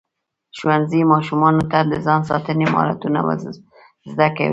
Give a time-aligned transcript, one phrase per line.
[0.57, 4.49] ښوونځی ماشومانو ته د ځان ساتنې مهارتونه ورزده کوي.